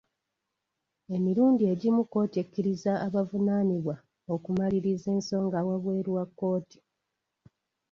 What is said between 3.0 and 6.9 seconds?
abavunaanibwa okumaliriza ensonga wabweru wa kkooti.